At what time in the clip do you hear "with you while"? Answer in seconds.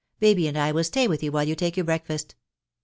1.07-1.43